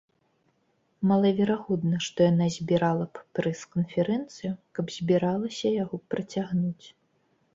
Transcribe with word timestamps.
Малаверагодна, 1.09 1.97
што 2.05 2.19
яна 2.31 2.47
збірала 2.55 3.05
б 3.17 3.21
прэс-канферэнцыю, 3.39 4.53
каб 4.79 4.85
збіралася 4.97 5.75
яго 5.83 5.95
працягнуць. 6.15 6.85